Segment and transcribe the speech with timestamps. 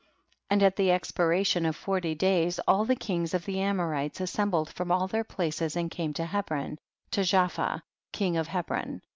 [0.45, 0.45] 30.
[0.49, 4.91] And at the expiration of forty days, all the kings of the Amorites assembled from
[4.91, 6.79] all their places and came to Hebron,
[7.11, 9.03] to Japhia, king of Hebron.